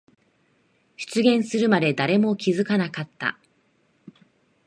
[0.97, 3.37] 出現するまで誰も気づかなかった。